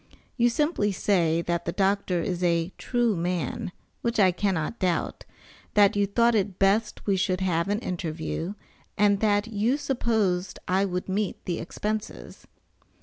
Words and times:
You 0.35 0.49
simply 0.49 0.91
say 0.91 1.43
that 1.43 1.65
the 1.65 1.71
doctor 1.71 2.23
is 2.23 2.43
a 2.43 2.73
true 2.79 3.15
man, 3.15 3.71
which 4.01 4.19
I 4.19 4.31
cannot 4.31 4.79
doubt, 4.79 5.25
that 5.75 5.95
you 5.95 6.07
thought 6.07 6.33
it 6.33 6.57
best 6.57 7.05
we 7.05 7.15
should 7.15 7.41
have 7.41 7.67
an 7.67 7.77
interview, 7.81 8.55
and 8.97 9.19
that 9.19 9.45
you 9.49 9.77
supposed 9.77 10.57
I 10.67 10.85
would 10.85 11.07
meet 11.07 11.45
the 11.45 11.59
expenses. 11.59 12.47